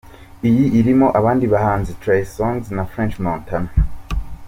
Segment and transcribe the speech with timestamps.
[0.49, 3.69] Iyi irimo abandi bahanzi Trey Songz na French Montana.